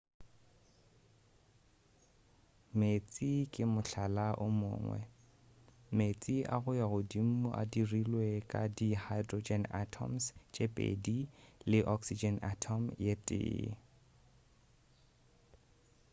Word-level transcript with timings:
meetse 2.79 3.29
ke 3.53 3.63
mohlala 3.73 4.25
o 4.45 4.45
mongwe 4.59 4.99
meetse 5.97 6.35
a 6.53 6.55
go 6.63 6.71
ya 6.79 6.87
godimo 6.93 7.49
a 7.61 7.63
dirilwe 7.71 8.27
ka 8.51 8.61
di 8.77 8.89
hydrogen 9.05 9.63
atoms 9.83 10.23
tše 10.53 10.65
pedi 10.75 11.17
le 11.71 11.79
oxygen 11.95 12.35
atom 12.51 12.81
ye 13.03 13.13
tee 13.27 13.69